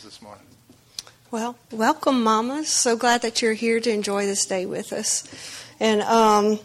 [0.00, 0.44] mamas this morning?
[1.30, 2.68] Well, welcome, mamas.
[2.68, 5.24] So glad that you're here to enjoy this day with us.
[5.78, 6.58] And um,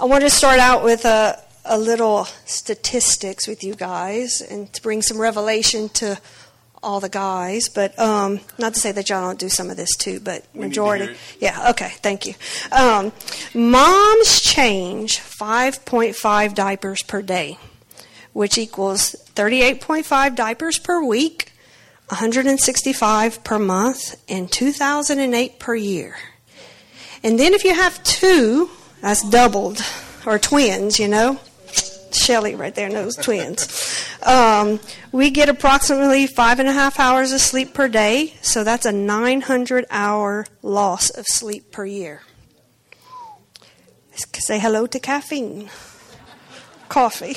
[0.00, 4.82] I want to start out with a, a little statistics with you guys and to
[4.82, 6.18] bring some revelation to
[6.82, 9.94] all the guys, but um, not to say that y'all don't do some of this
[9.96, 11.16] too, but We need to majority.
[11.38, 12.34] Yeah, okay, thank you.
[12.72, 13.12] Um,
[13.54, 17.58] moms change 5.5 diapers per day,
[18.32, 21.49] which equals 38.5 diapers per week,
[22.10, 26.16] 165 per month, and 2008 per year.
[27.22, 28.68] And then if you have two,
[29.00, 29.80] that's doubled,
[30.26, 31.38] or twins, you know.
[32.12, 34.06] Shelly right there knows twins.
[34.22, 34.80] Um,
[35.12, 38.92] we get approximately five and a half hours of sleep per day, so that's a
[38.92, 42.20] 900 hour loss of sleep per year.
[44.14, 45.70] Say hello to caffeine.
[46.90, 47.36] Coffee.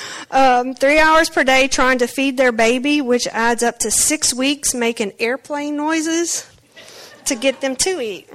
[0.30, 4.32] um, three hours per day trying to feed their baby, which adds up to six
[4.32, 6.48] weeks making airplane noises
[7.24, 8.30] to get them to eat.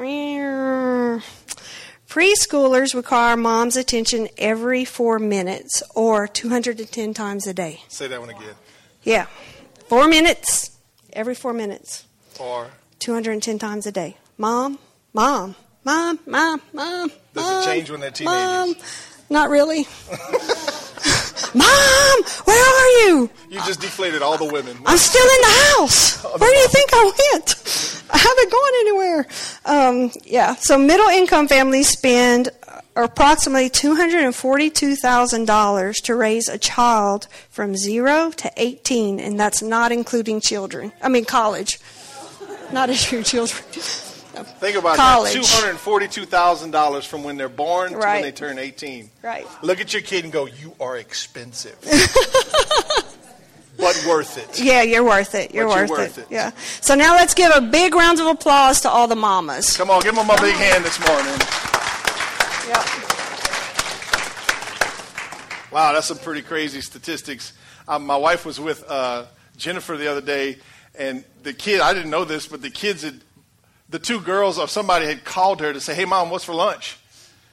[2.10, 7.82] Preschoolers require mom's attention every four minutes or 210 times a day.
[7.88, 8.56] Say that one again.
[9.04, 9.28] Yeah.
[9.88, 10.72] Four minutes
[11.18, 12.06] every four minutes,
[12.40, 12.68] Or
[13.00, 14.18] 210 times a day.
[14.38, 14.78] Mom,
[15.14, 17.12] mom, mom, mom, mom.
[17.34, 18.66] Does it change when they're Mom.
[18.74, 19.24] teenagers?
[19.30, 19.88] Not really.
[21.58, 23.30] mom, where are you?
[23.50, 24.78] you just deflated all the women.
[24.86, 26.24] I'm still in the house.
[26.24, 27.56] Where do you think I went?
[28.10, 29.26] I haven't gone anywhere.
[29.66, 32.50] Um, yeah, so middle income families spend
[32.96, 40.92] approximately $242,000 to raise a child from 0 to 18, and that's not including children.
[41.02, 41.80] I mean, college.
[42.72, 43.64] Not including children.
[44.60, 45.34] Think about College.
[45.34, 45.44] that.
[45.44, 49.10] $242,000 from when they're born to when they turn 18.
[49.22, 49.46] Right.
[49.62, 51.78] Look at your kid and go, You are expensive.
[53.78, 54.60] but worth it.
[54.60, 55.54] Yeah, you're worth it.
[55.54, 56.22] You're, But you're worth, worth it.
[56.22, 56.28] it.
[56.32, 56.52] Yeah.
[56.82, 59.78] So now let's give a big round of applause to all the mamas.
[59.78, 61.40] Come on, give them a big hand this morning.
[62.68, 62.86] Yep.
[65.72, 67.54] Wow, that's some pretty crazy statistics.
[67.88, 69.26] Um, my wife was with uh,
[69.58, 70.58] Jennifer the other day,
[70.98, 73.22] and the kid, I didn't know this, but the kids had,
[73.90, 76.98] the two girls of somebody had called her to say, Hey, mom, what's for lunch?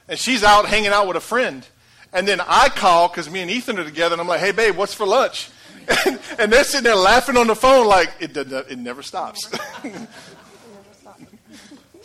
[0.07, 1.65] And she's out hanging out with a friend.
[2.13, 4.75] And then I call because me and Ethan are together, and I'm like, Hey, babe,
[4.75, 5.49] what's for lunch?
[6.05, 9.49] And, and they're sitting there laughing on the phone like it, it never stops.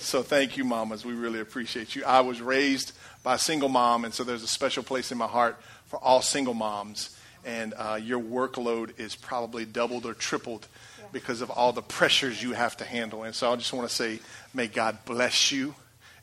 [0.01, 1.05] So thank you, mamas.
[1.05, 2.05] We really appreciate you.
[2.05, 2.93] I was raised
[3.23, 6.23] by a single mom, and so there's a special place in my heart for all
[6.23, 7.17] single moms.
[7.45, 10.67] And uh, your workload is probably doubled or tripled
[11.13, 13.25] because of all the pressures you have to handle.
[13.25, 14.21] And so I just want to say,
[14.55, 15.75] may God bless you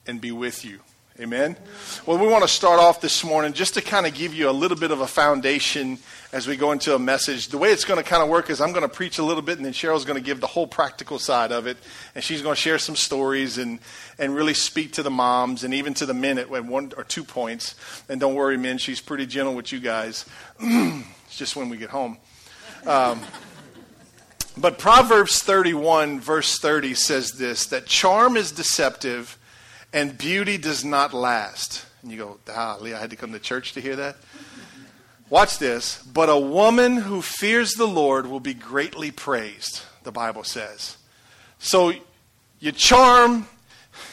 [0.06, 0.80] and be with you.
[1.20, 1.58] Amen.
[2.06, 4.52] Well, we want to start off this morning just to kind of give you a
[4.52, 5.98] little bit of a foundation
[6.32, 7.48] as we go into a message.
[7.48, 9.42] The way it's going to kind of work is I'm going to preach a little
[9.42, 11.78] bit, and then Cheryl's going to give the whole practical side of it,
[12.14, 13.80] and she's going to share some stories and
[14.20, 17.24] and really speak to the moms and even to the men at one or two
[17.24, 17.74] points.
[18.08, 20.24] And don't worry, men, she's pretty gentle with you guys.
[20.60, 22.20] it's just when we get home.
[22.86, 23.22] Um,
[24.60, 29.38] but Proverbs 31, verse 30 says this that charm is deceptive
[29.94, 31.86] and beauty does not last.
[32.02, 34.18] And you go, ah, Leah, I had to come to church to hear that.
[35.30, 36.02] Watch this.
[36.04, 40.98] But a woman who fears the Lord will be greatly praised, the Bible says.
[41.60, 41.94] So
[42.60, 43.48] your charm,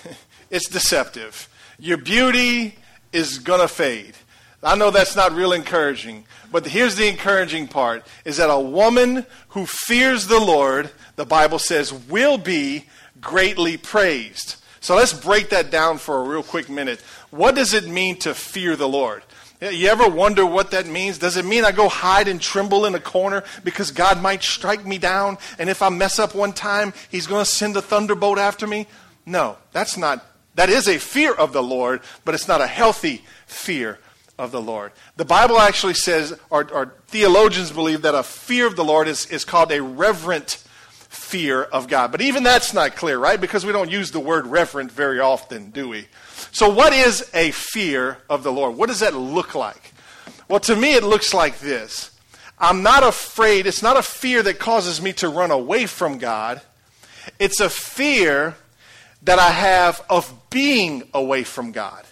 [0.50, 1.48] it's deceptive.
[1.78, 2.76] Your beauty
[3.12, 4.14] is going to fade.
[4.64, 9.26] I know that's not real encouraging, but here's the encouraging part is that a woman
[9.48, 12.86] who fears the Lord, the Bible says, will be
[13.20, 14.56] greatly praised.
[14.80, 17.00] So let's break that down for a real quick minute.
[17.30, 19.22] What does it mean to fear the Lord?
[19.60, 21.18] You ever wonder what that means?
[21.18, 24.84] Does it mean I go hide and tremble in a corner because God might strike
[24.84, 28.38] me down and if I mess up one time, he's going to send a thunderbolt
[28.38, 28.86] after me?
[29.26, 30.24] No, that's not
[30.54, 33.98] that is a fear of the Lord, but it's not a healthy fear
[34.38, 34.92] of the Lord.
[35.16, 39.26] The Bible actually says, or, or theologians believe that a fear of the Lord is,
[39.26, 40.62] is called a reverent
[41.14, 42.10] fear of God.
[42.12, 43.40] But even that's not clear, right?
[43.40, 46.08] Because we don't use the word reverent very often, do we?
[46.52, 48.76] So, what is a fear of the Lord?
[48.76, 49.92] What does that look like?
[50.48, 52.10] Well, to me, it looks like this
[52.58, 56.60] I'm not afraid, it's not a fear that causes me to run away from God,
[57.38, 58.56] it's a fear
[59.22, 62.04] that I have of being away from God.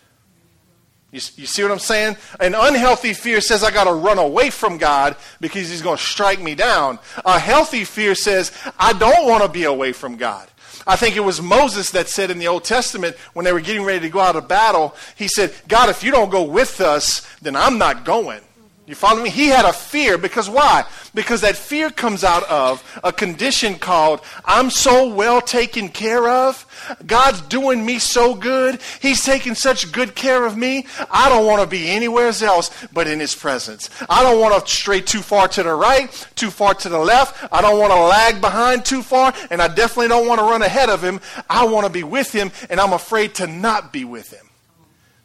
[1.12, 2.16] You, you see what I'm saying?
[2.40, 6.02] An unhealthy fear says I got to run away from God because He's going to
[6.02, 6.98] strike me down.
[7.24, 10.48] A healthy fear says I don't want to be away from God.
[10.86, 13.84] I think it was Moses that said in the Old Testament when they were getting
[13.84, 17.20] ready to go out of battle, he said, God, if you don't go with us,
[17.40, 18.40] then I'm not going.
[18.84, 19.30] You follow me?
[19.30, 20.84] He had a fear because why?
[21.14, 26.66] Because that fear comes out of a condition called, I'm so well taken care of.
[27.06, 28.80] God's doing me so good.
[29.00, 30.86] He's taking such good care of me.
[31.12, 33.88] I don't want to be anywhere else but in His presence.
[34.08, 37.46] I don't want to stray too far to the right, too far to the left.
[37.52, 40.62] I don't want to lag behind too far, and I definitely don't want to run
[40.62, 41.20] ahead of Him.
[41.48, 44.48] I want to be with Him, and I'm afraid to not be with Him.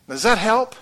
[0.07, 0.75] Does that help?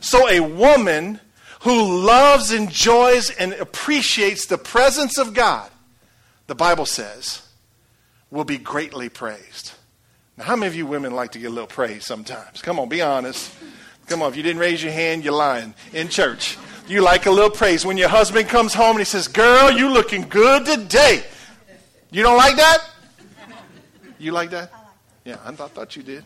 [0.00, 1.20] So a woman
[1.60, 5.70] who loves, enjoys, and appreciates the presence of God,
[6.46, 7.42] the Bible says,
[8.30, 9.72] will be greatly praised.
[10.36, 12.62] Now, how many of you women like to get a little praise sometimes?
[12.62, 13.52] Come on, be honest.
[14.06, 16.56] Come on, if you didn't raise your hand, you're lying in church.
[16.86, 17.84] You like a little praise.
[17.84, 21.22] When your husband comes home and he says, Girl, you looking good today.
[22.10, 22.78] You don't like that?
[24.18, 24.72] You like that?
[25.24, 26.24] Yeah, I thought you did.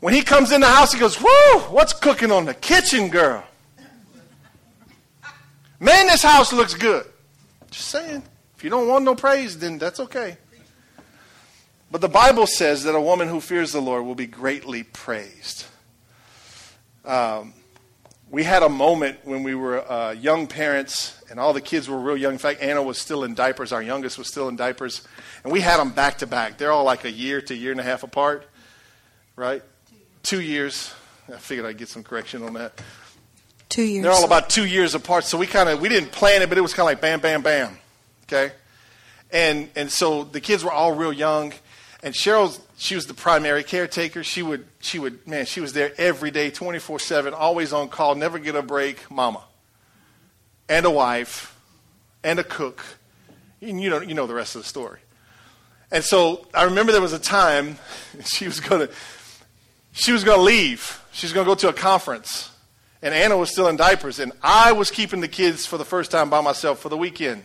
[0.00, 3.44] When he comes in the house, he goes, Whoa, what's cooking on the kitchen, girl?
[5.80, 7.06] Man, this house looks good.
[7.70, 8.22] Just saying.
[8.56, 10.36] If you don't want no praise, then that's okay.
[11.90, 15.64] But the Bible says that a woman who fears the Lord will be greatly praised.
[17.04, 17.54] Um,
[18.30, 21.98] we had a moment when we were uh, young parents, and all the kids were
[21.98, 22.32] real young.
[22.32, 23.72] In fact, Anna was still in diapers.
[23.72, 25.06] Our youngest was still in diapers.
[25.44, 26.58] And we had them back to back.
[26.58, 28.46] They're all like a year to a year and a half apart,
[29.36, 29.62] right?
[30.22, 30.92] Two years.
[31.32, 32.82] I figured I'd get some correction on that.
[33.68, 34.02] Two years.
[34.02, 35.24] They're all about two years apart.
[35.24, 37.20] So we kind of we didn't plan it, but it was kind of like bam,
[37.20, 37.78] bam, bam.
[38.24, 38.52] Okay,
[39.30, 41.52] and and so the kids were all real young,
[42.02, 44.24] and Cheryl she was the primary caretaker.
[44.24, 47.88] She would she would man she was there every day, twenty four seven, always on
[47.88, 49.10] call, never get a break.
[49.10, 49.42] Mama,
[50.68, 51.58] and a wife,
[52.24, 52.82] and a cook.
[53.60, 55.00] And You know you know the rest of the story.
[55.90, 57.78] And so I remember there was a time
[58.24, 58.88] she was to
[59.92, 61.02] she was to leave.
[61.12, 62.50] She was to go to a conference
[63.02, 66.10] and Anna was still in diapers, and I was keeping the kids for the first
[66.10, 67.44] time by myself for the weekend.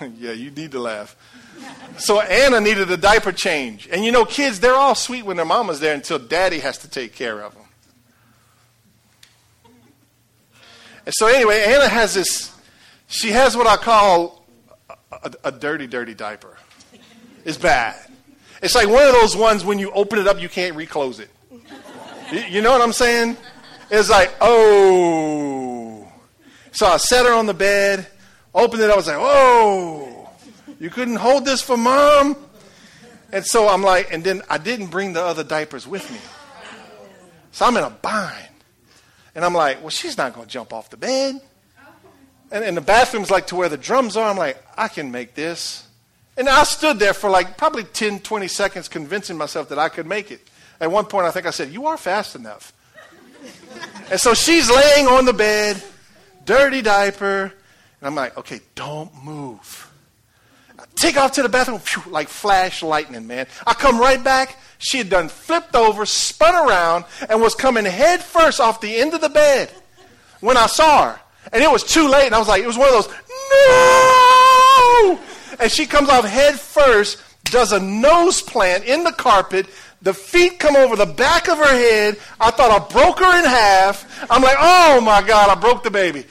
[0.18, 1.16] yeah, you need to laugh.
[1.98, 3.88] So Anna needed a diaper change.
[3.92, 6.88] And you know, kids, they're all sweet when their mama's there until daddy has to
[6.88, 7.62] take care of them.
[11.04, 12.56] And so, anyway, Anna has this,
[13.08, 14.44] she has what I call
[15.10, 16.56] a, a dirty, dirty diaper.
[17.44, 17.96] It's bad.
[18.62, 21.28] It's like one of those ones when you open it up, you can't reclose it.
[22.32, 23.36] You know what I'm saying?
[23.90, 26.10] It's like, oh.
[26.72, 28.06] So I set her on the bed,
[28.54, 30.30] opened it up, I was like, oh,
[30.80, 32.36] you couldn't hold this for mom?
[33.32, 36.18] And so I'm like, and then I didn't bring the other diapers with me.
[37.50, 38.48] So I'm in a bind.
[39.34, 41.38] And I'm like, well, she's not going to jump off the bed.
[42.50, 44.28] And, and the bathroom's like to where the drums are.
[44.28, 45.86] I'm like, I can make this.
[46.36, 50.06] And I stood there for like probably 10, 20 seconds convincing myself that I could
[50.06, 50.46] make it.
[50.80, 52.72] At one point, I think I said, You are fast enough.
[54.10, 55.82] and so she's laying on the bed,
[56.44, 57.52] dirty diaper.
[58.00, 59.90] And I'm like, Okay, don't move.
[60.78, 63.46] I take off to the bathroom, phew, like flash lightning, man.
[63.66, 64.58] I come right back.
[64.78, 69.14] She had done flipped over, spun around, and was coming head first off the end
[69.14, 69.70] of the bed
[70.40, 71.20] when I saw her.
[71.52, 75.20] And it was too late, and I was like, it was one of those, no!
[75.60, 79.66] And she comes off head first, does a nose plant in the carpet,
[80.02, 82.18] the feet come over the back of her head.
[82.40, 84.26] I thought I broke her in half.
[84.30, 86.24] I'm like, oh my God, I broke the baby.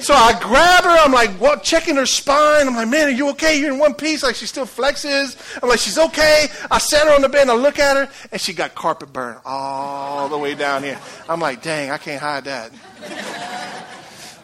[0.00, 0.90] So I grab her.
[0.90, 1.62] I'm like, what?
[1.62, 2.66] Checking her spine.
[2.66, 3.60] I'm like, man, are you okay?
[3.60, 4.22] You're in one piece.
[4.22, 5.36] Like she still flexes.
[5.62, 6.46] I'm like, she's okay.
[6.70, 9.12] I set her on the bed and I look at her, and she got carpet
[9.12, 10.98] burn all the way down here.
[11.28, 12.72] I'm like, dang, I can't hide that.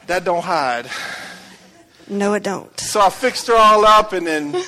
[0.06, 0.90] that don't hide.
[2.08, 2.78] No, it don't.
[2.78, 4.62] So I fixed her all up, and then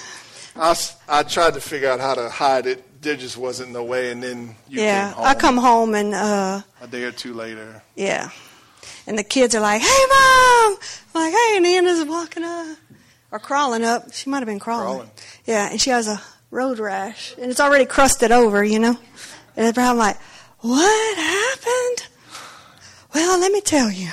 [0.56, 0.74] I,
[1.06, 4.10] I tried to figure out how to hide it there just wasn't no way.
[4.10, 7.82] And then you yeah, I come home and uh, a day or two later.
[7.96, 8.30] Yeah,
[9.06, 10.76] and the kids are like, "Hey, mom!"
[11.14, 12.76] I'm like, "Hey," and Anna's walking up
[13.32, 14.12] or crawling up.
[14.12, 14.98] She might have been crawling.
[14.98, 15.10] crawling.
[15.46, 18.98] Yeah, and she has a road rash, and it's already crusted over, you know.
[19.56, 20.18] And I'm like,
[20.60, 22.08] "What happened?"
[23.14, 24.10] Well, let me tell you.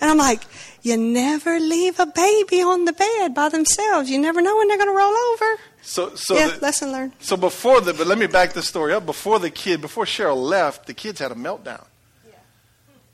[0.00, 0.42] And I'm like,
[0.80, 4.08] you never leave a baby on the bed by themselves.
[4.08, 5.60] You never know when they're going to roll over.
[5.88, 7.12] So, so yeah, the, lesson learned.
[7.18, 9.06] So before the, but let me back the story up.
[9.06, 11.82] Before the kid, before Cheryl left, the kids had a meltdown.
[12.26, 12.34] Yeah.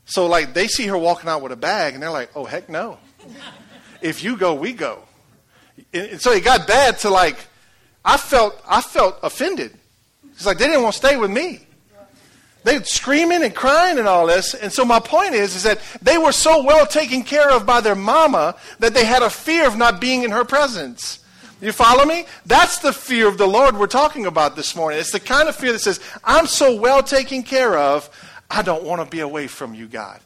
[0.03, 2.67] So like they see her walking out with a bag, and they're like, "Oh heck
[2.67, 2.97] no!
[4.01, 5.03] if you go, we go."
[5.93, 7.37] And, and so it got bad to like,
[8.03, 9.73] I felt, I felt offended.
[10.33, 11.61] It's like they didn't want to stay with me.
[12.65, 14.53] They screaming and crying and all this.
[14.53, 17.79] And so my point is, is that they were so well taken care of by
[17.79, 21.19] their mama that they had a fear of not being in her presence.
[21.61, 22.25] You follow me?
[22.45, 24.99] That's the fear of the Lord we're talking about this morning.
[24.99, 28.09] It's the kind of fear that says, I'm so well taken care of,
[28.51, 30.19] I don't want to be away from you, God.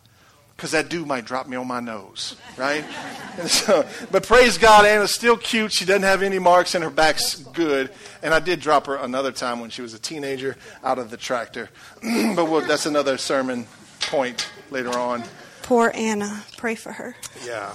[0.60, 2.84] because that dude might drop me on my nose, right?
[3.48, 5.72] so, but praise God, Anna's still cute.
[5.72, 7.90] She doesn't have any marks, and her back's good.
[8.22, 11.18] And I did drop her another time when she was a teenager out of the
[11.18, 11.70] tractor.
[12.36, 13.68] but we'll, that's another sermon
[14.02, 15.24] point later on.
[15.64, 16.44] Poor Anna.
[16.58, 17.16] Pray for her.
[17.46, 17.74] Yeah.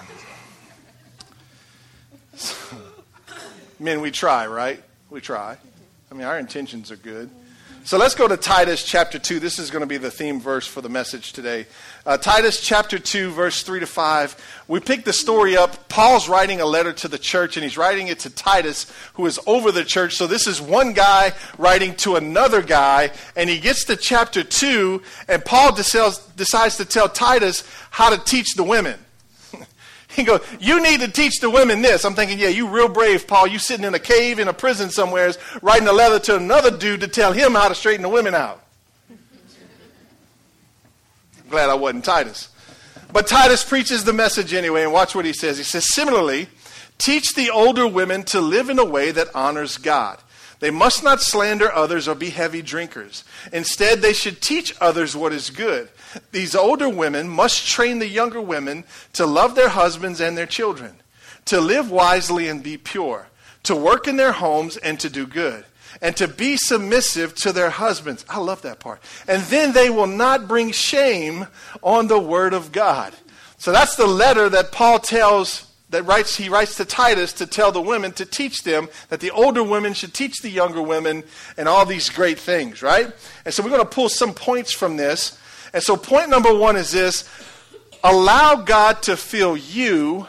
[3.79, 4.83] Men, we try, right?
[5.11, 5.57] We try.
[6.11, 7.29] I mean, our intentions are good.
[7.87, 9.41] So let's go to Titus chapter 2.
[9.41, 11.67] This is going to be the theme verse for the message today.
[12.07, 14.65] Uh, Titus chapter 2, verse 3 to 5.
[14.69, 15.91] We pick the story up.
[15.91, 19.39] Paul's writing a letter to the church, and he's writing it to Titus, who is
[19.47, 20.15] over the church.
[20.15, 25.03] So this is one guy writing to another guy, and he gets to chapter 2,
[25.29, 28.99] and Paul decides to tell Titus how to teach the women.
[30.15, 32.05] He goes, You need to teach the women this.
[32.05, 33.47] I'm thinking, Yeah, you real brave, Paul.
[33.49, 37.01] You sitting in a cave in a prison somewhere writing a letter to another dude
[37.01, 38.63] to tell him how to straighten the women out.
[39.11, 39.19] I'm
[41.51, 42.49] glad I wasn't Titus.
[43.13, 45.59] But Titus preaches the message anyway, and watch what he says.
[45.59, 46.49] He says, Similarly,
[46.99, 50.19] teach the older women to live in a way that honors God.
[50.61, 53.25] They must not slander others or be heavy drinkers.
[53.53, 55.91] Instead, they should teach others what is good
[56.33, 60.97] these older women must train the younger women to love their husbands and their children,
[61.47, 63.29] to live wisely and be pure,
[63.65, 65.65] to work in their homes and to do good,
[66.01, 68.25] and to be submissive to their husbands.
[68.29, 69.01] I love that part.
[69.29, 71.47] And then they will not bring shame
[71.83, 73.15] on the word of God.
[73.59, 77.71] So that's the letter that Paul tells that writes he writes to Titus to tell
[77.71, 81.23] the women to teach them that the older women should teach the younger women
[81.57, 83.13] and all these great things, right?
[83.45, 85.39] And so we're going to pull some points from this
[85.75, 87.29] and so, point number one is this
[88.05, 90.29] allow God to fill you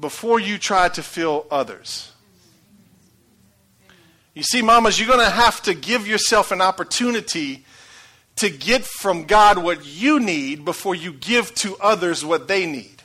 [0.00, 2.12] before you try to fill others.
[4.34, 7.64] You see, mamas, you're going to have to give yourself an opportunity
[8.36, 13.02] to get from God what you need before you give to others what they need.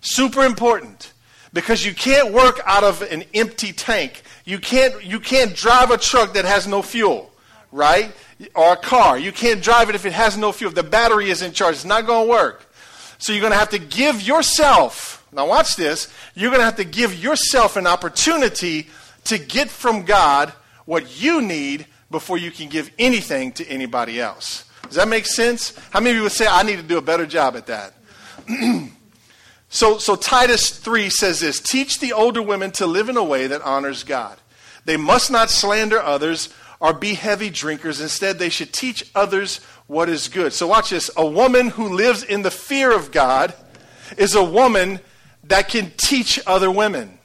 [0.00, 1.12] Super important.
[1.52, 4.22] Because you can't work out of an empty tank.
[4.46, 7.30] You can't, you can't drive a truck that has no fuel,
[7.70, 8.10] right?
[8.54, 9.18] Or a car.
[9.18, 10.72] You can't drive it if it has no fuel.
[10.72, 12.66] The battery is in charge, it's not going to work.
[13.18, 16.76] So you're going to have to give yourself, now watch this, you're going to have
[16.76, 18.88] to give yourself an opportunity
[19.24, 20.52] to get from God
[20.84, 24.64] what you need before you can give anything to anybody else.
[24.82, 25.78] Does that make sense?
[25.90, 27.94] How many of you would say, I need to do a better job at that?
[29.68, 33.46] so, so Titus 3 says this Teach the older women to live in a way
[33.46, 34.38] that honors God.
[34.84, 38.00] They must not slander others or be heavy drinkers.
[38.00, 40.52] Instead, they should teach others what is good.
[40.52, 41.10] So, watch this.
[41.16, 43.54] A woman who lives in the fear of God
[44.18, 44.98] is a woman
[45.44, 47.18] that can teach other women.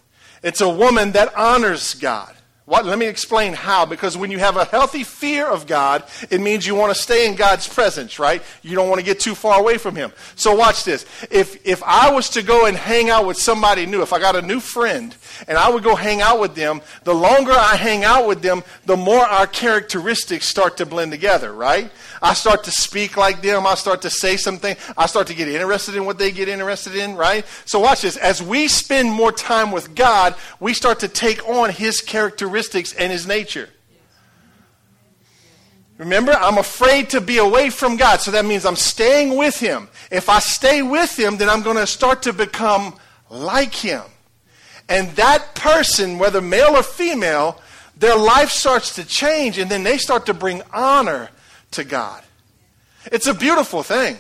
[0.44, 2.37] It's a woman that honors God.
[2.68, 3.86] What, let me explain how.
[3.86, 7.26] Because when you have a healthy fear of God, it means you want to stay
[7.26, 8.44] in God's presence, right?
[8.62, 10.12] You don't want to get too far away from Him.
[10.36, 11.06] So watch this.
[11.32, 14.36] If, if I was to go and hang out with somebody new, if I got
[14.36, 15.16] a new friend
[15.48, 18.64] and I would go hang out with them, the longer I hang out with them,
[18.86, 21.90] the more our characteristics start to blend together, right?
[22.22, 23.66] I start to speak like them.
[23.66, 24.76] I start to say something.
[24.98, 27.46] I start to get interested in what they get interested in, right?
[27.66, 28.18] So watch this.
[28.18, 33.12] As we spend more time with God, we start to take on His characteristics and
[33.12, 33.70] His nature.
[35.98, 39.90] Remember, I'm afraid to be away from God, so that means I'm staying with Him.
[40.12, 42.96] If I stay with Him, then I'm going to start to become
[43.30, 44.04] like Him.
[44.90, 47.62] And that person, whether male or female,
[47.96, 51.30] their life starts to change, and then they start to bring honor
[51.72, 52.24] to God.
[53.12, 54.18] It's a beautiful thing.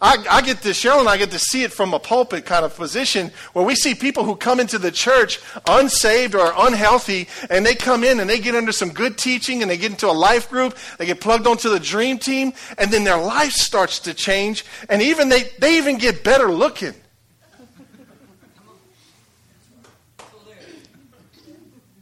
[0.00, 2.64] I, I, get to, Cheryl and I get to see it from a pulpit kind
[2.64, 7.66] of position where we see people who come into the church unsaved or unhealthy, and
[7.66, 10.12] they come in and they get under some good teaching and they get into a
[10.12, 14.14] life group, they get plugged onto the dream team, and then their life starts to
[14.14, 16.94] change, and even they, they even get better looking.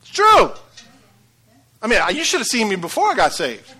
[0.03, 0.53] It's true.
[1.81, 3.73] I mean, you should have seen me before I got saved.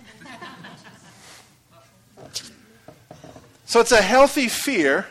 [3.69, 5.05] So it's a healthy fear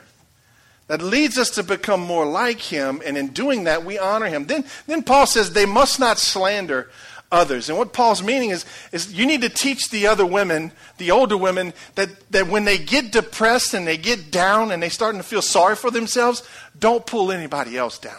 [0.88, 4.46] that leads us to become more like him, and in doing that, we honor him.
[4.46, 6.90] Then, then Paul says they must not slander
[7.30, 7.68] others.
[7.68, 11.36] And what Paul's meaning is, is you need to teach the other women, the older
[11.36, 15.26] women, that, that when they get depressed and they get down and they starting to
[15.26, 16.42] feel sorry for themselves,
[16.76, 18.16] don't pull anybody else down.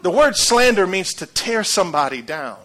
[0.00, 2.56] The word slander means to tear somebody down.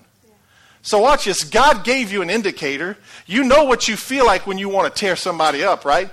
[0.81, 1.43] So watch this.
[1.43, 2.95] God gave you an indicator.
[3.25, 6.09] You know what you feel like when you want to tear somebody up, right?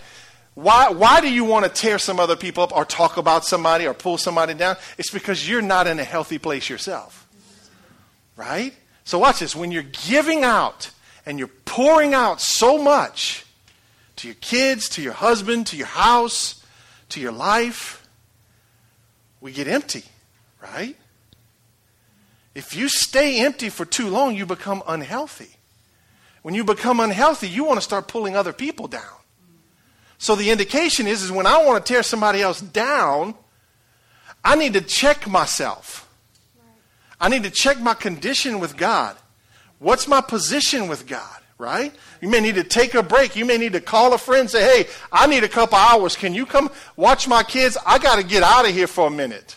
[0.60, 3.86] Why, why do you want to tear some other people up or talk about somebody
[3.86, 4.76] or pull somebody down?
[4.98, 7.26] It's because you're not in a healthy place yourself.
[8.36, 8.74] Right?
[9.04, 9.56] So, watch this.
[9.56, 10.90] When you're giving out
[11.24, 13.46] and you're pouring out so much
[14.16, 16.62] to your kids, to your husband, to your house,
[17.08, 18.06] to your life,
[19.40, 20.04] we get empty,
[20.62, 20.94] right?
[22.54, 25.56] If you stay empty for too long, you become unhealthy.
[26.42, 29.19] When you become unhealthy, you want to start pulling other people down.
[30.20, 33.34] So the indication is, is when I want to tear somebody else down,
[34.44, 36.06] I need to check myself.
[37.18, 39.16] I need to check my condition with God.
[39.78, 41.94] What's my position with God, right?
[42.20, 43.34] You may need to take a break.
[43.34, 46.16] You may need to call a friend and say, hey, I need a couple hours.
[46.16, 47.78] Can you come watch my kids?
[47.86, 49.56] I got to get out of here for a minute.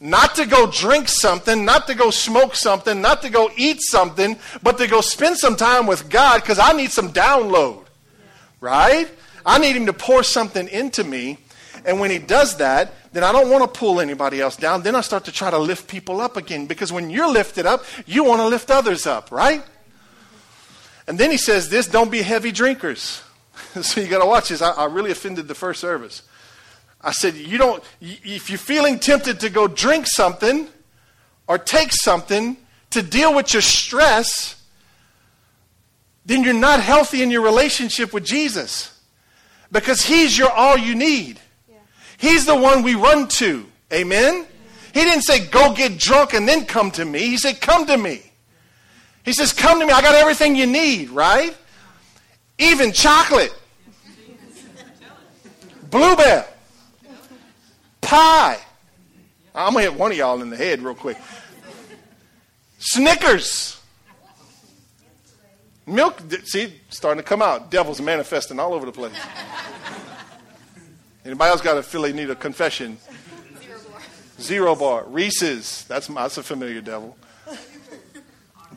[0.00, 4.38] Not to go drink something, not to go smoke something, not to go eat something,
[4.62, 7.87] but to go spend some time with God because I need some download.
[8.60, 9.08] Right?
[9.44, 11.38] I need Him to pour something into me.
[11.84, 14.82] And when He does that, then I don't want to pull anybody else down.
[14.82, 17.84] Then I start to try to lift people up again because when you're lifted up,
[18.06, 19.64] you want to lift others up, right?
[21.06, 23.22] And then He says this don't be heavy drinkers.
[23.82, 24.62] so you got to watch this.
[24.62, 26.22] I, I really offended the first service.
[27.00, 30.68] I said, you don't, if you're feeling tempted to go drink something
[31.46, 32.56] or take something
[32.90, 34.57] to deal with your stress,
[36.28, 39.00] then you're not healthy in your relationship with Jesus
[39.72, 41.40] because He's your all you need.
[42.18, 43.64] He's the one we run to.
[43.90, 44.46] Amen?
[44.92, 47.20] He didn't say, go get drunk and then come to me.
[47.20, 48.22] He said, come to me.
[49.24, 49.92] He says, come to me.
[49.92, 51.56] I got everything you need, right?
[52.58, 53.54] Even chocolate,
[55.90, 56.46] bluebell
[58.02, 58.58] pie.
[59.54, 61.16] I'm going to hit one of y'all in the head real quick.
[62.78, 63.77] Snickers.
[65.88, 67.70] Milk, see, starting to come out.
[67.70, 69.18] Devil's manifesting all over the place.
[71.24, 72.98] Anybody else got a they need a confession?
[73.60, 74.00] Zero bar.
[74.40, 75.04] Zero bar.
[75.06, 75.84] Reese's.
[75.84, 77.16] That's, that's a familiar devil.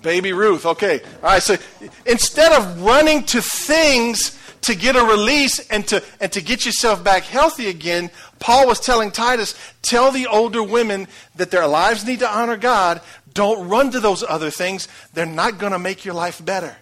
[0.01, 0.65] Baby Ruth.
[0.65, 1.01] Okay.
[1.21, 1.43] All right.
[1.43, 1.57] So
[2.05, 7.03] instead of running to things to get a release and to, and to get yourself
[7.03, 12.19] back healthy again, Paul was telling Titus, tell the older women that their lives need
[12.19, 13.01] to honor God.
[13.33, 14.87] Don't run to those other things.
[15.13, 16.75] They're not going to make your life better.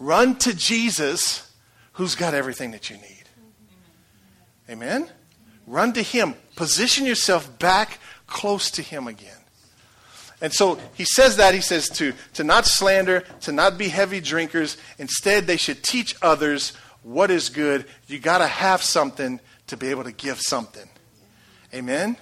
[0.00, 1.52] Run to Jesus,
[1.92, 3.24] who's got everything that you need.
[4.68, 5.08] Amen?
[5.66, 6.34] Run to Him.
[6.56, 9.36] Position yourself back close to Him again.
[10.40, 11.54] And so he says that.
[11.54, 14.78] He says to, to not slander, to not be heavy drinkers.
[14.98, 17.84] Instead, they should teach others what is good.
[18.06, 20.88] You got to have something to be able to give something.
[21.74, 22.16] Amen?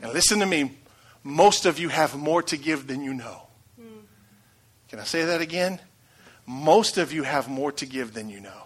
[0.00, 0.78] And listen to me.
[1.24, 3.42] Most of you have more to give than you know.
[4.88, 5.80] Can I say that again?
[6.46, 8.62] Most of you have more to give than you know.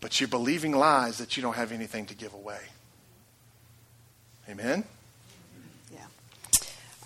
[0.00, 2.60] But you're believing lies that you don't have anything to give away.
[4.48, 4.84] Amen?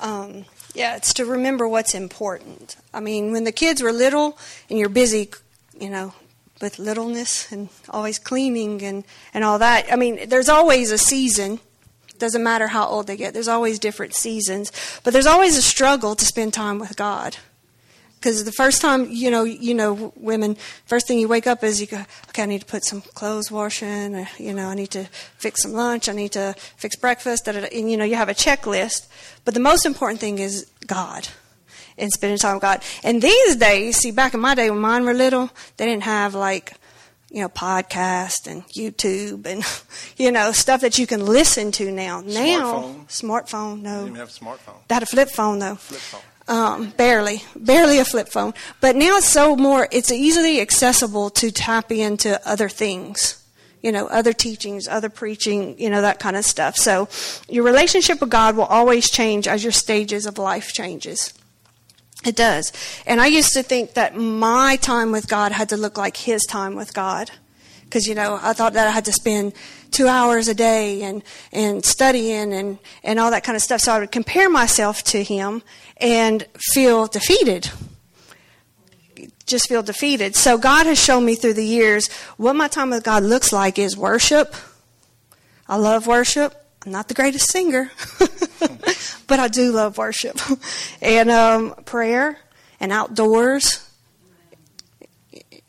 [0.02, 2.76] Um, yeah, it's to remember what's important.
[2.92, 4.36] I mean, when the kids were little
[4.68, 5.30] and you're busy,
[5.78, 6.12] you know,
[6.60, 11.60] with littleness and always cleaning and, and all that, I mean, there's always a season.
[12.18, 14.72] Doesn't matter how old they get, there's always different seasons.
[15.04, 17.36] But there's always a struggle to spend time with God.
[18.22, 20.54] Because the first time, you know, you know, women,
[20.87, 23.50] first thing you wake up is you go, okay, I need to put some clothes
[23.50, 25.06] washing, or, you know, I need to
[25.38, 28.14] fix some lunch, I need to fix breakfast, da, da, da, and you know, you
[28.14, 29.08] have a checklist.
[29.44, 31.26] But the most important thing is God
[31.98, 32.80] and spending time with God.
[33.02, 36.37] And these days, see, back in my day when mine were little, they didn't have
[36.37, 36.74] like,
[37.28, 39.64] you know, podcast and YouTube and,
[40.16, 42.20] you know, stuff that you can listen to now.
[42.20, 43.08] Now, smartphone.
[43.08, 44.04] smartphone no.
[44.04, 44.87] Didn't have a smartphone.
[44.87, 45.74] They had a flip phone though.
[45.74, 46.20] Flip phone.
[46.48, 48.52] Um, barely, barely a flip phone.
[48.81, 53.38] But now it's so more, it's easily accessible to tap into other things.
[53.81, 56.76] You know, other teachings, other preaching, you know, that kind of stuff.
[56.76, 57.09] So
[57.48, 61.33] your relationship with God will always change as your stages of life changes.
[62.24, 62.72] It does.
[63.07, 66.44] And I used to think that my time with God had to look like his
[66.44, 67.31] time with God.
[67.85, 69.52] Because, you know, I thought that I had to spend
[69.92, 73.81] two hours a day and, and studying and, and all that kind of stuff.
[73.81, 75.62] So I would compare myself to him
[75.98, 77.70] and feel defeated.
[79.46, 80.35] Just feel defeated.
[80.35, 83.78] So God has shown me through the years what my time with God looks like
[83.78, 84.55] is worship.
[85.68, 86.55] I love worship.
[86.85, 87.92] I'm not the greatest singer,
[89.28, 90.38] but I do love worship.
[91.02, 92.38] and um, prayer
[92.81, 93.88] and outdoors,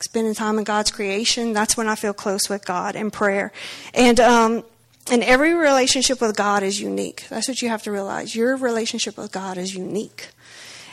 [0.04, 1.54] spending time in God's creation.
[1.54, 3.52] That's when I feel close with God and prayer.
[3.94, 4.64] And um,
[5.12, 7.26] and every relationship with God is unique.
[7.30, 8.36] That's what you have to realize.
[8.36, 10.30] Your relationship with God is unique.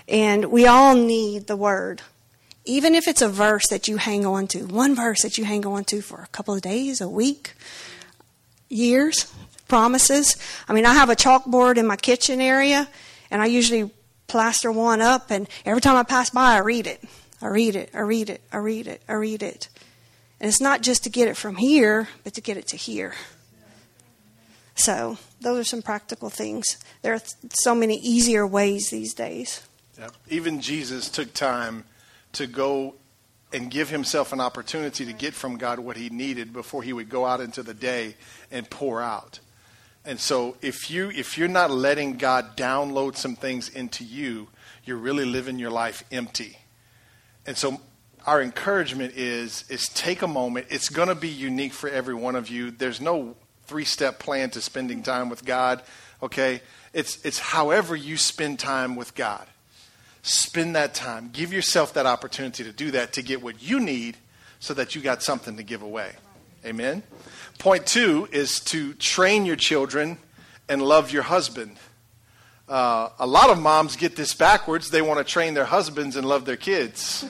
[0.08, 2.02] And we all need the Word.
[2.64, 5.64] Even if it's a verse that you hang on to, one verse that you hang
[5.64, 7.54] on to for a couple of days, a week,
[8.68, 9.32] years,
[9.68, 10.36] promises.
[10.68, 12.88] I mean, I have a chalkboard in my kitchen area,
[13.30, 13.90] and I usually
[14.26, 17.02] plaster one up, and every time I pass by, I read it.
[17.42, 19.68] I read it, I read it, I read it, I read it.
[20.40, 23.14] And it's not just to get it from here, but to get it to here.
[24.74, 26.78] So, those are some practical things.
[27.02, 27.20] There are
[27.52, 29.62] so many easier ways these days.
[29.98, 30.12] Yep.
[30.28, 31.84] Even Jesus took time
[32.32, 32.94] to go
[33.52, 37.08] and give himself an opportunity to get from God what he needed before he would
[37.08, 38.14] go out into the day
[38.50, 39.40] and pour out.
[40.04, 44.48] And so if you if you're not letting God download some things into you,
[44.84, 46.58] you're really living your life empty.
[47.46, 47.80] And so
[48.26, 50.66] our encouragement is is take a moment.
[50.70, 52.70] It's going to be unique for every one of you.
[52.70, 55.82] There's no three-step plan to spending time with God,
[56.22, 56.60] okay?
[56.92, 59.46] It's it's however you spend time with God.
[60.22, 61.30] Spend that time.
[61.32, 64.16] Give yourself that opportunity to do that to get what you need
[64.58, 66.12] so that you got something to give away.
[66.64, 67.02] Amen.
[67.58, 70.18] Point 2 is to train your children
[70.68, 71.76] and love your husband.
[72.70, 74.90] Uh, a lot of moms get this backwards.
[74.90, 77.26] They want to train their husbands and love their kids.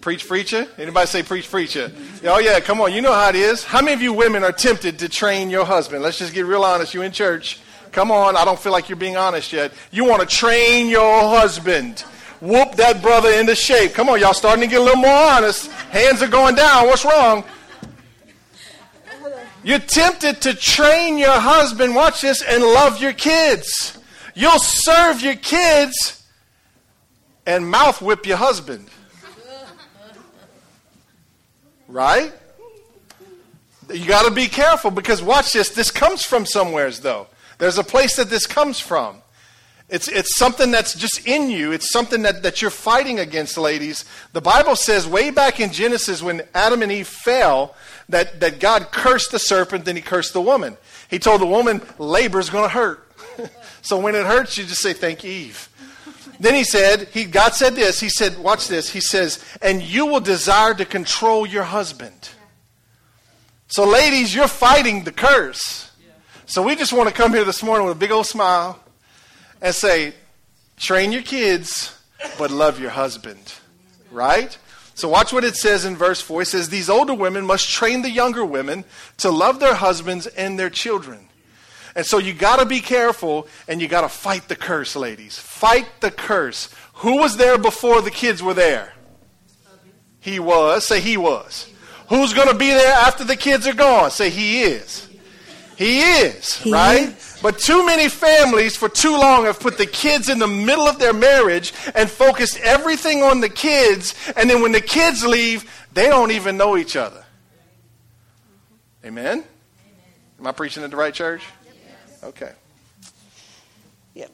[0.00, 0.68] preach preacher?
[0.78, 1.90] Anybody say preach preacher?
[2.22, 2.92] Oh yeah, come on.
[2.92, 3.64] You know how it is.
[3.64, 6.04] How many of you women are tempted to train your husband?
[6.04, 6.94] Let's just get real honest.
[6.94, 7.58] You in church.
[7.90, 8.36] Come on.
[8.36, 9.72] I don't feel like you're being honest yet.
[9.90, 12.04] You want to train your husband.
[12.40, 13.94] Whoop that brother into shape.
[13.94, 15.72] Come on, y'all starting to get a little more honest.
[15.90, 16.86] Hands are going down.
[16.86, 17.42] What's wrong?
[19.64, 23.98] You're tempted to train your husband, watch this, and love your kids.
[24.36, 26.22] You'll serve your kids
[27.46, 28.86] and mouth whip your husband.
[31.88, 32.34] Right?
[33.90, 35.70] You got to be careful because watch this.
[35.70, 37.28] This comes from somewheres, though.
[37.56, 39.22] There's a place that this comes from.
[39.88, 41.72] It's, it's something that's just in you.
[41.72, 44.04] It's something that, that you're fighting against, ladies.
[44.34, 47.74] The Bible says way back in Genesis when Adam and Eve fell
[48.10, 50.76] that, that God cursed the serpent, then he cursed the woman.
[51.08, 53.05] He told the woman, labor's going to hurt.
[53.86, 55.68] So when it hurts, you just say, thank you, Eve.
[56.40, 60.06] Then he said, he, God said this, he said, watch this, he says, and you
[60.06, 62.30] will desire to control your husband.
[63.68, 65.92] So ladies, you're fighting the curse.
[66.46, 68.82] So we just want to come here this morning with a big old smile
[69.62, 70.14] and say,
[70.76, 71.96] train your kids,
[72.40, 73.54] but love your husband.
[74.10, 74.58] Right?
[74.96, 76.42] So watch what it says in verse 4.
[76.42, 78.84] It says, These older women must train the younger women
[79.18, 81.28] to love their husbands and their children.
[81.96, 85.38] And so you got to be careful and you got to fight the curse, ladies.
[85.38, 86.68] Fight the curse.
[86.96, 88.92] Who was there before the kids were there?
[90.20, 90.86] He was.
[90.86, 91.72] Say he was.
[92.10, 94.10] Who's going to be there after the kids are gone?
[94.10, 95.08] Say he is.
[95.76, 97.08] He is, he right?
[97.08, 97.38] Is.
[97.42, 100.98] But too many families for too long have put the kids in the middle of
[100.98, 104.14] their marriage and focused everything on the kids.
[104.36, 107.24] And then when the kids leave, they don't even know each other.
[109.04, 109.26] Amen?
[109.26, 109.44] Amen.
[110.40, 111.42] Am I preaching at the right church?
[112.26, 112.52] Okay.
[114.14, 114.26] Yeah.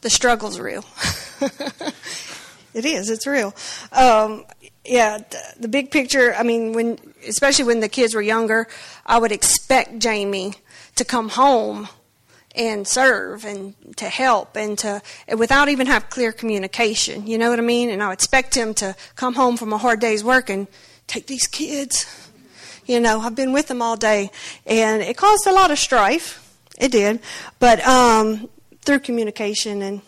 [0.00, 0.84] The struggle's real.
[2.74, 3.10] it is.
[3.10, 3.52] It's real.
[3.90, 4.44] Um,
[4.84, 6.34] yeah, the, the big picture.
[6.34, 8.68] I mean, when especially when the kids were younger,
[9.04, 10.54] I would expect Jamie
[10.94, 11.88] to come home
[12.54, 15.02] and serve and to help and to
[15.36, 18.94] without even have clear communication you know what i mean and i expect him to
[19.16, 20.68] come home from a hard day's work and
[21.06, 22.04] take these kids
[22.84, 24.30] you know i've been with them all day
[24.66, 27.20] and it caused a lot of strife it did
[27.58, 28.48] but um,
[28.82, 30.00] through communication and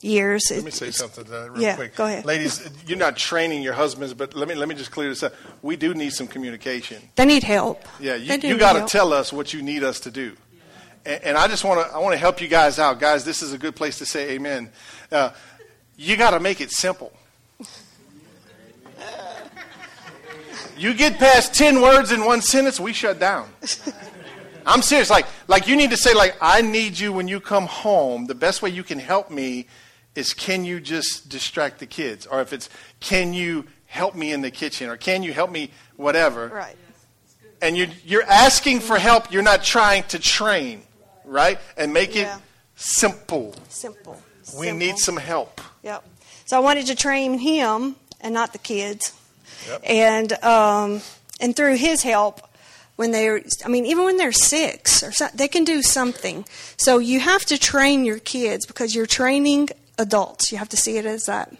[0.00, 3.16] years let me say something to that real yeah, quick go ahead ladies you're not
[3.16, 6.12] training your husbands but let me let me just clear this up we do need
[6.12, 9.84] some communication they need help yeah you, you got to tell us what you need
[9.84, 10.36] us to do
[11.04, 13.24] and, and I just want to I want to help you guys out, guys.
[13.24, 14.70] This is a good place to say Amen.
[15.10, 15.30] Uh,
[15.96, 17.12] you got to make it simple.
[20.74, 23.48] You get past ten words in one sentence, we shut down.
[24.66, 25.10] I'm serious.
[25.10, 28.26] Like, like you need to say, like, I need you when you come home.
[28.26, 29.66] The best way you can help me
[30.14, 32.68] is, can you just distract the kids, or if it's,
[33.00, 36.48] can you help me in the kitchen, or can you help me, whatever.
[36.48, 36.76] Right.
[37.60, 39.32] And you're, you're asking for help.
[39.32, 40.82] You're not trying to train
[41.24, 41.58] right?
[41.76, 42.36] And make yeah.
[42.36, 42.42] it
[42.76, 43.54] simple.
[43.68, 44.20] Simple.
[44.58, 44.74] We simple.
[44.74, 45.60] need some help.
[45.82, 46.04] Yep.
[46.44, 49.18] So I wanted to train him and not the kids.
[49.68, 49.82] Yep.
[49.84, 51.00] And um,
[51.40, 52.40] and through his help,
[52.96, 56.44] when they're, I mean, even when they're six, or so, they can do something.
[56.76, 60.52] So you have to train your kids because you're training adults.
[60.52, 61.54] You have to see it as that.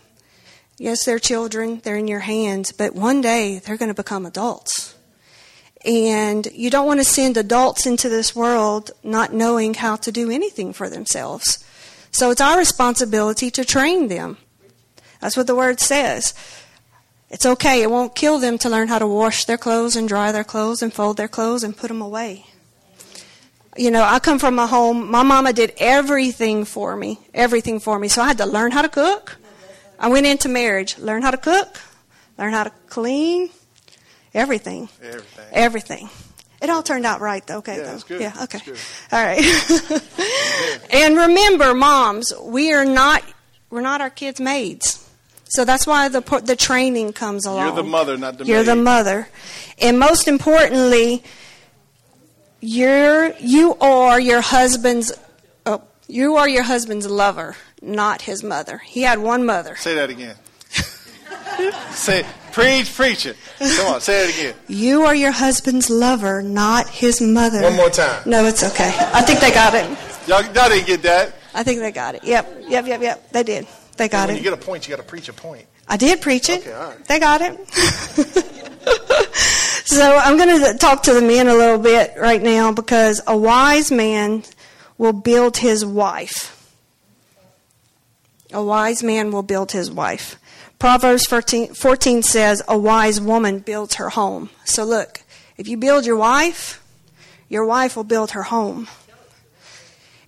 [0.78, 4.94] Yes, they're children, they're in your hands, but one day they're going to become adults.
[5.84, 10.30] And you don't want to send adults into this world not knowing how to do
[10.30, 11.64] anything for themselves.
[12.10, 14.36] So it's our responsibility to train them.
[15.20, 16.34] That's what the word says.
[17.32, 17.82] It's okay.
[17.82, 20.82] It won't kill them to learn how to wash their clothes and dry their clothes
[20.82, 22.44] and fold their clothes and put them away.
[23.74, 27.98] You know, I come from a home, my mama did everything for me, everything for
[27.98, 28.08] me.
[28.08, 29.38] So I had to learn how to cook.
[29.98, 31.80] I went into marriage, learn how to cook,
[32.36, 33.48] learn how to clean,
[34.34, 35.44] everything, Everything.
[35.52, 36.10] everything.
[36.60, 37.58] It all turned out right, though.
[37.58, 37.98] Okay, Yeah, though.
[38.06, 38.20] good.
[38.20, 38.60] Yeah, okay.
[39.10, 39.42] All right.
[40.92, 43.22] and remember, moms, we are not
[43.70, 45.01] we're not our kids' maids.
[45.52, 47.66] So that's why the the training comes along.
[47.66, 48.50] You're the mother, not the mother.
[48.50, 49.28] You're the mother,
[49.78, 51.22] and most importantly,
[52.60, 55.12] you're you are your husband's.
[55.66, 58.78] Oh, you are your husband's lover, not his mother.
[58.78, 59.76] He had one mother.
[59.76, 60.36] Say that again.
[61.90, 63.36] say, preach, preach it.
[63.58, 64.54] Come on, say it again.
[64.68, 67.60] You are your husband's lover, not his mother.
[67.60, 68.22] One more time.
[68.24, 68.90] No, it's okay.
[69.12, 69.84] I think they got it.
[70.26, 71.34] Y'all, y'all didn't get that.
[71.54, 72.24] I think they got it.
[72.24, 73.30] Yep, yep, yep, yep.
[73.32, 73.66] They did.
[73.96, 74.38] They got when it.
[74.38, 75.66] you get a point, you got to preach a point.
[75.88, 76.60] I did preach it.
[76.60, 77.04] Okay, all right.
[77.06, 77.68] They got it.
[79.84, 83.36] so I'm going to talk to the men a little bit right now because a
[83.36, 84.44] wise man
[84.98, 86.58] will build his wife.
[88.52, 90.36] A wise man will build his wife.
[90.78, 94.50] Proverbs 14, 14 says, A wise woman builds her home.
[94.64, 95.22] So look,
[95.56, 96.82] if you build your wife,
[97.48, 98.88] your wife will build her home.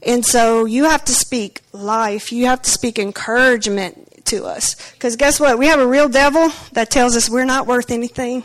[0.07, 2.31] And so you have to speak life.
[2.33, 4.75] You have to speak encouragement to us.
[4.93, 5.59] Because guess what?
[5.59, 8.43] We have a real devil that tells us we're not worth anything.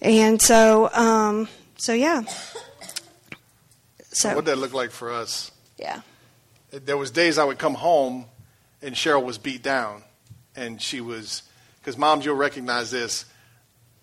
[0.00, 2.22] And so, um, so yeah.
[4.10, 5.50] So What did that look like for us?
[5.78, 6.00] yeah,
[6.70, 8.24] There was days I would come home,
[8.82, 10.02] and Cheryl was beat down,
[10.56, 11.42] and she was
[11.80, 13.24] because moms, you'll recognize this.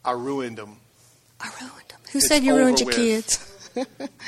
[0.06, 0.78] I ruined them.
[1.42, 2.00] I ruined them.
[2.14, 2.96] Who It's said you ruined your with.
[2.96, 3.40] kids?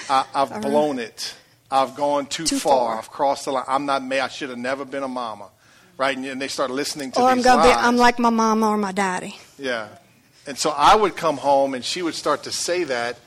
[0.10, 1.34] I, I've I blown it.
[1.70, 2.90] I've gone too, Too far.
[2.92, 2.98] far.
[2.98, 3.66] I've crossed the line.
[3.68, 4.22] I'm not made.
[4.22, 5.50] I should have never been a mama,
[5.98, 6.16] right?
[6.16, 7.70] And, and they start listening to or I'm gonna be.
[7.70, 9.38] I'm like my mama or my daddy.
[9.60, 9.90] Yeah.
[10.46, 13.20] And so I would come home and she would start to say that.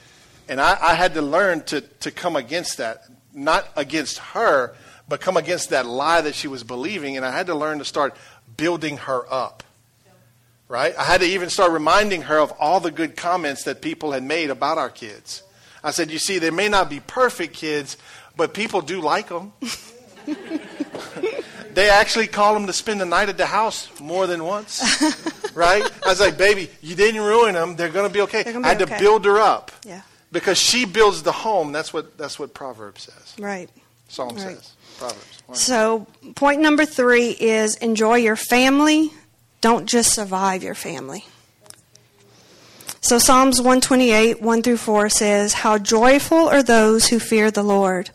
[0.49, 3.05] And I, I had to learn to, to come against that.
[3.35, 4.75] Not against her,
[5.07, 7.17] but come against that lie that she was believing.
[7.17, 8.17] And I had to learn to start
[8.57, 9.63] building her up.
[10.67, 10.97] Right?
[10.97, 14.23] I had to even start reminding her of all the good comments that people had
[14.23, 15.43] made about our kids.
[15.83, 17.97] I said, You see, they may not be perfect kids,
[18.37, 19.53] but people do like them.
[21.75, 24.81] they actually call them to spend the night at the house more than once.
[25.55, 25.83] right?
[26.05, 27.77] I was like, baby, you didn't ruin them.
[27.77, 28.43] They're going to be okay.
[28.43, 30.03] They're I had be to build her up Yeah.
[30.33, 31.73] because she builds the home.
[31.73, 33.35] That's what that's what Proverbs says.
[33.39, 33.71] Right.
[34.09, 34.41] Psalm Right.
[34.41, 34.73] says.
[34.99, 35.43] Proverbs.
[35.49, 35.55] Wow.
[35.55, 39.13] So, point number three is enjoy your family.
[39.61, 41.25] Don't just survive your family.
[43.03, 48.11] So, Psalms 128, 1 through 4 says, How joyful are those who fear the Lord,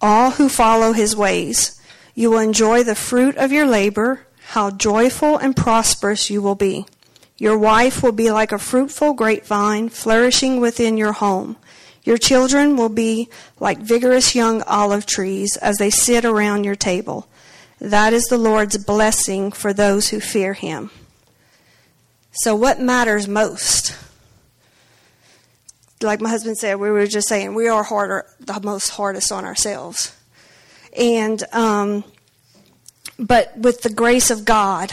[0.00, 1.78] all who follow his ways.
[2.14, 4.26] You will enjoy the fruit of your labor.
[4.48, 6.86] How joyful and prosperous you will be.
[7.36, 11.56] Your wife will be like a fruitful grapevine flourishing within your home.
[12.02, 13.28] Your children will be
[13.60, 17.28] like vigorous young olive trees as they sit around your table.
[17.78, 20.90] That is the Lord's blessing for those who fear him.
[22.32, 23.96] So, what matters most?
[26.02, 29.44] Like my husband said, we were just saying, we are harder, the most hardest on
[29.44, 30.16] ourselves.
[30.96, 32.04] And, um,
[33.18, 34.92] but with the grace of God,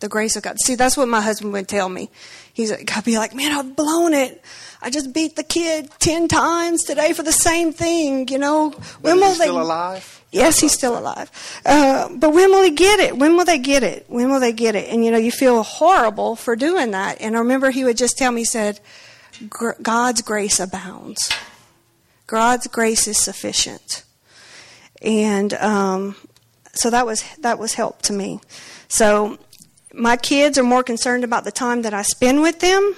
[0.00, 0.58] the grace of God.
[0.60, 2.10] See, that's what my husband would tell me.
[2.52, 4.44] He's like, I'd be like, man, I've blown it.
[4.80, 8.28] I just beat the kid ten times today for the same thing.
[8.28, 10.23] You know, But is will he still alive?
[10.34, 11.30] Yes, he's still alive.
[11.64, 13.16] Uh, but when will he get it?
[13.16, 14.04] When will they get it?
[14.08, 14.88] When will they get it?
[14.88, 17.20] And you know, you feel horrible for doing that.
[17.20, 18.80] And I remember he would just tell me, he said,
[19.80, 21.32] God's grace abounds.
[22.26, 24.02] God's grace is sufficient.
[25.00, 26.16] And um,
[26.72, 28.40] so that was that was help to me.
[28.88, 29.38] So
[29.92, 32.96] my kids are more concerned about the time that I spend with them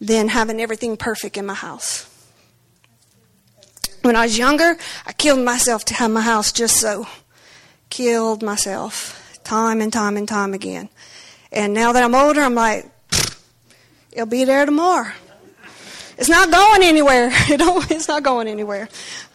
[0.00, 2.10] than having everything perfect in my house.
[4.04, 7.06] When I was younger, I killed myself to have my house just so.
[7.88, 10.90] Killed myself time and time and time again.
[11.50, 12.84] And now that I'm older, I'm like,
[14.12, 15.10] it'll be there tomorrow.
[16.16, 17.30] It's not going anywhere.
[17.48, 18.88] It don't, it's not going anywhere.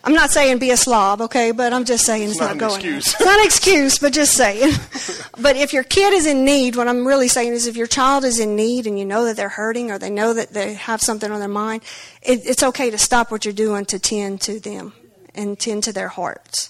[0.03, 2.75] I'm not saying be a slob, okay, but I'm just saying it's, not not, going.
[2.75, 3.07] excuse.
[3.13, 4.73] It's not an excuse, but just saying.
[5.41, 8.23] but if your kid is in need, what I'm really saying is if your child
[8.23, 11.01] is in need and you know that they're hurting or they know that they have
[11.01, 11.83] something on their mind,
[12.21, 14.93] it, it's okay to stop what you're doing to tend to them
[15.35, 16.69] and tend to their hearts.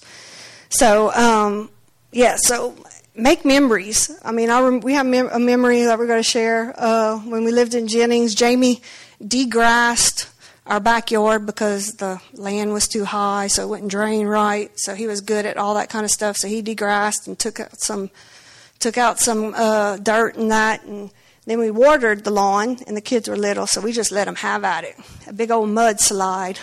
[0.70, 1.70] So, um,
[2.12, 2.76] yeah, so
[3.22, 4.12] make memories.
[4.24, 6.74] I mean, I rem- we have mem- a memory that we're going to share.
[6.78, 8.82] Uh, when we lived in Jennings, Jamie
[9.22, 10.30] degrassed
[10.66, 14.72] our backyard because the land was too high, so it wouldn't drain right.
[14.76, 16.38] So he was good at all that kind of stuff.
[16.38, 18.10] So he degrassed and took out some
[18.80, 21.10] took out some uh, dirt and that, and
[21.46, 22.78] then we watered the lawn.
[22.88, 24.96] And the kids were little, so we just let them have at it.
[25.28, 26.60] A big old mud slide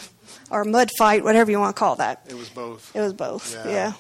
[0.51, 2.23] or mud fight, whatever you want to call that.
[2.29, 2.95] It was both.
[2.95, 3.53] It was both.
[3.55, 3.69] Yeah.
[3.71, 3.93] yeah.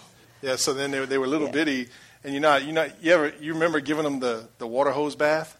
[0.42, 1.53] Yeah, so then they, were- they were little Yeah.
[1.53, 1.88] bitty,
[2.26, 5.14] and you know, you know, you ever you remember giving them the, the water hose
[5.14, 5.56] bath?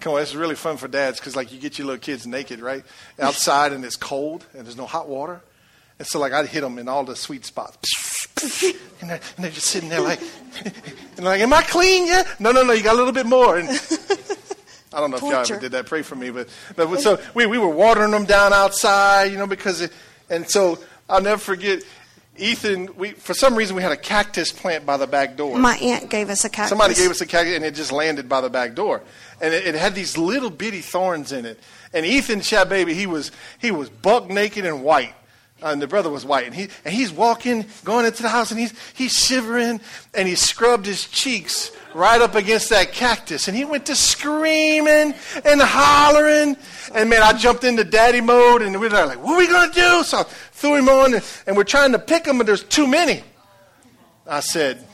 [0.00, 2.58] Come on, it's really fun for dads because like you get your little kids naked,
[2.58, 2.82] right?
[3.20, 5.42] Outside and it's cold and there's no hot water.
[6.00, 7.88] And so like I'd hit them in all the sweet spots.
[8.98, 10.20] And they're, and they're just sitting there like,
[11.16, 12.26] and like, am I clean yet?
[12.40, 13.58] No, no, no, you got a little bit more.
[13.58, 13.68] And
[14.92, 15.84] I don't know if y'all ever did that.
[15.84, 16.30] Pray for me.
[16.30, 19.92] But, but so we, we were watering them down outside, you know, because, it,
[20.30, 20.78] and so
[21.10, 21.82] I'll never forget,
[22.38, 25.58] Ethan, we, for some reason we had a cactus plant by the back door.
[25.58, 26.70] My aunt gave us a cactus.
[26.70, 29.02] Somebody gave us a cactus and it just landed by the back door.
[29.40, 31.60] And it, it had these little bitty thorns in it.
[31.92, 35.14] And Ethan Chat Baby, he was, he was buck naked and white.
[35.62, 36.44] Uh, and the brother was white.
[36.44, 39.80] And, he, and he's walking, going into the house, and he's, he's shivering,
[40.12, 43.48] and he scrubbed his cheeks right up against that cactus.
[43.48, 46.56] And he went to screaming and hollering.
[46.94, 49.70] And man, I jumped into daddy mode, and we were like, what are we going
[49.70, 50.02] to do?
[50.04, 52.86] So I threw him on, and, and we're trying to pick him, but there's too
[52.86, 53.22] many.
[54.26, 54.84] I said,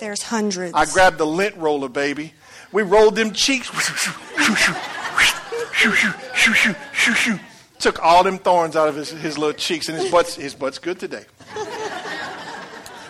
[0.00, 0.74] There's hundreds.
[0.74, 2.34] I grabbed the lint roller, baby.
[2.72, 3.70] We rolled them cheeks.
[7.78, 10.78] Took all them thorns out of his, his little cheeks, and his butt's, his butt's
[10.78, 11.24] good today.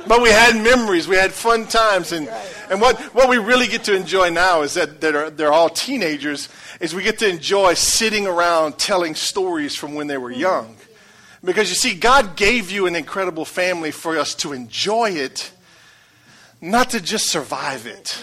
[0.06, 2.28] But we had memories, we had fun times, and,
[2.70, 5.68] and what, what we really get to enjoy now is that, that are, they're all
[5.68, 6.48] teenagers,
[6.80, 10.38] is we get to enjoy sitting around telling stories from when they were mm.
[10.38, 10.76] young.
[11.44, 15.52] Because you see, God gave you an incredible family for us to enjoy it,
[16.60, 18.18] not to just survive it.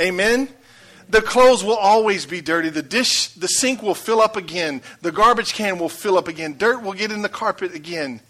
[0.00, 0.48] Amen?
[1.08, 2.68] The clothes will always be dirty.
[2.68, 4.82] The dish, the sink will fill up again.
[5.00, 6.56] The garbage can will fill up again.
[6.58, 8.20] Dirt will get in the carpet again.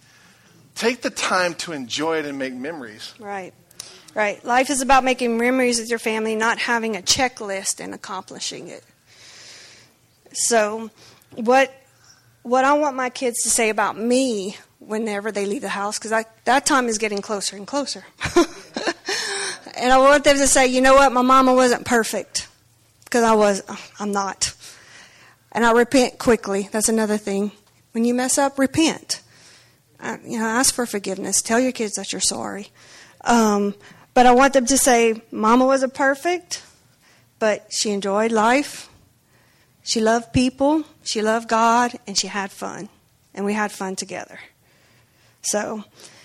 [0.75, 3.15] Take the time to enjoy it and make memories.
[3.19, 3.53] Right.
[4.19, 4.45] Right.
[4.45, 8.83] Life is about making memories with your family, not having a checklist and accomplishing it.
[10.33, 10.91] So,
[11.37, 11.73] what
[12.43, 16.25] what I want my kids to say about me whenever they leave the house, because
[16.47, 18.07] that time is getting closer and closer.
[19.77, 22.49] and I want them to say, you know what, my mama wasn't perfect,
[23.05, 23.63] because I was,
[24.01, 24.53] I'm not.
[25.53, 26.69] And I repent quickly.
[26.73, 27.53] That's another thing.
[27.93, 29.23] When you mess up, repent.
[30.01, 31.41] Uh, you know, ask for forgiveness.
[31.41, 32.71] Tell your kids that you're sorry.
[33.21, 33.75] Um,
[34.19, 36.65] but I want them to say, Mama wasn't perfect,
[37.39, 38.91] but she enjoyed life.
[39.85, 40.83] She loved people.
[41.05, 42.89] She loved God, and she had fun,
[43.33, 44.41] and we had fun together.
[45.43, 45.85] So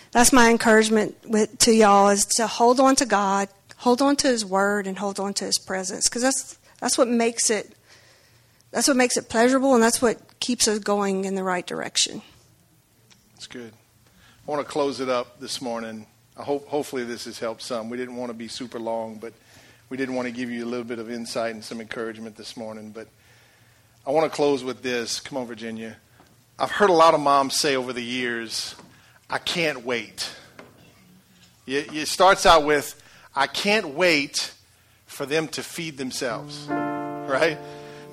[0.09, 4.27] that's my encouragement with, to y'all is to hold on to God, hold on to
[4.27, 7.75] His Word, and hold on to His presence, because that's that's what makes it
[8.71, 12.23] that's what makes it pleasurable, and that's what keeps us going in the right direction.
[13.35, 13.71] That's good.
[14.47, 16.07] I want to close it up this morning.
[16.35, 17.89] I hope hopefully this has helped some.
[17.89, 19.33] We didn't want to be super long, but
[19.89, 22.57] we did want to give you a little bit of insight and some encouragement this
[22.57, 22.89] morning.
[22.89, 23.07] But
[24.05, 25.19] I want to close with this.
[25.19, 25.97] Come on, Virginia.
[26.57, 28.75] I've heard a lot of moms say over the years,
[29.29, 30.29] I can't wait.
[31.65, 33.01] It, starts out with,
[33.35, 34.53] I can't wait
[35.05, 37.57] for them to feed themselves, right?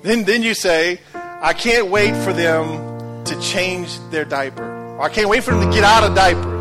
[0.03, 4.95] Then, then you say, I can't wait for them to change their diaper.
[4.95, 6.15] Or I can't wait for them to get out of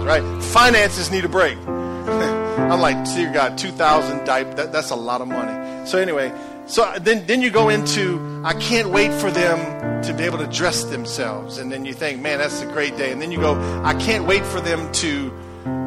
[0.05, 0.43] diapers, right?
[0.43, 1.57] Finances need a break.
[1.67, 5.87] I'm like, dear God, 2,000 diapers, that, that's a lot of money.
[5.87, 6.33] So anyway,
[6.67, 10.47] so then, then you go into, I can't wait for them to be able to
[10.47, 11.59] dress themselves.
[11.59, 13.13] And then you think, man, that's a great day.
[13.13, 15.33] And then you go, I can't wait for them to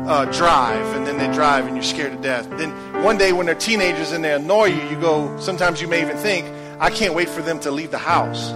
[0.08, 0.95] uh, drive.
[0.95, 2.49] And then they drive and you're scared to death.
[2.58, 2.71] Then
[3.04, 6.17] one day when they're teenagers and they annoy you, you go, sometimes you may even
[6.17, 6.45] think,
[6.80, 8.52] I can't wait for them to leave the house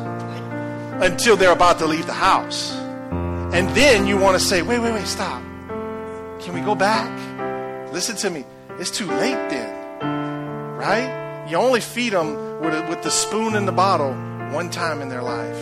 [1.02, 2.76] until they're about to leave the house.
[3.54, 5.42] And then you want to say, wait, wait, wait, stop.
[6.42, 7.12] Can we go back?
[7.94, 8.46] Listen to me.
[8.80, 10.00] It's too late then,
[10.76, 11.48] right?
[11.50, 14.14] You only feed them with, a, with the spoon and the bottle
[14.54, 15.58] one time in their life.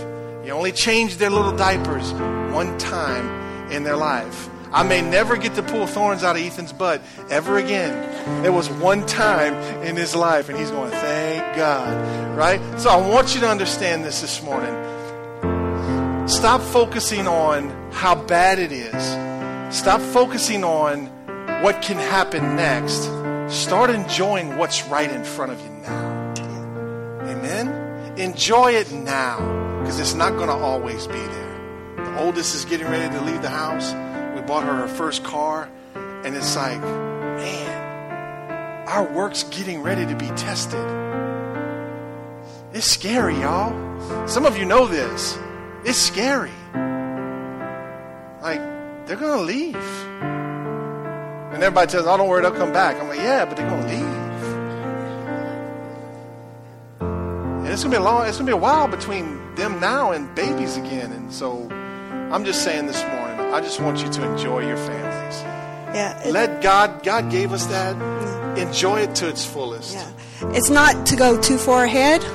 [0.46, 2.12] You only change their little diapers
[2.54, 4.50] one time in their life.
[4.72, 8.42] I may never get to pull thorns out of Ethan's butt ever again.
[8.42, 12.60] There was one time in his life, and he's going, thank God, right?
[12.80, 14.74] So I want you to understand this this morning.
[16.28, 19.76] Stop focusing on how bad it is.
[19.76, 21.06] Stop focusing on
[21.62, 23.04] what can happen next.
[23.48, 26.34] Start enjoying what's right in front of you now.
[27.28, 28.18] Amen?
[28.18, 29.38] Enjoy it now
[29.82, 31.96] because it's not going to always be there.
[31.98, 33.94] The oldest is getting ready to leave the house.
[34.36, 40.16] We bought her her first car, and it's like, man, our work's getting ready to
[40.16, 40.84] be tested.
[42.74, 44.28] It's scary, y'all.
[44.28, 45.38] Some of you know this.
[45.86, 46.52] It's scary.
[48.42, 48.60] Like,
[49.06, 49.76] they're going to leave.
[49.76, 53.00] And everybody says, oh, don't worry, they'll come back.
[53.00, 54.06] I'm like, yeah, but they're going to leave.
[57.02, 59.80] And it's going to be a long, it's going to be a while between them
[59.80, 61.12] now and babies again.
[61.12, 65.42] And so I'm just saying this morning, I just want you to enjoy your families.
[65.96, 66.20] Yeah.
[66.24, 67.96] it- Let God, God gave us that.
[68.58, 69.94] Enjoy it to its fullest.
[69.94, 70.12] Yeah.
[70.50, 72.26] It's not to go too far ahead.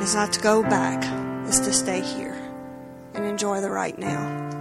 [0.00, 1.02] It's not to go back,
[1.48, 2.31] It's to stay here
[3.22, 4.51] and enjoy the right now.